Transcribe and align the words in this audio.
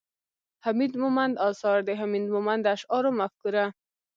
،حميد 0.65 0.93
مومند 1.03 1.35
اثار، 1.49 1.77
د 1.87 1.89
حميد 1.99 2.25
مومند 2.35 2.61
د 2.65 2.67
اشعارو 2.75 3.11
مفکوره 3.19 3.65